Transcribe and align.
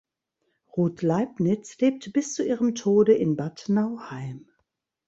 Ruth 0.75 1.03
Leibnitz 1.03 1.77
lebte 1.77 2.09
bis 2.09 2.33
zu 2.33 2.43
ihrem 2.43 2.73
Tode 2.73 3.13
in 3.13 3.35
Bad 3.35 3.65
Nauheim. 3.69 4.47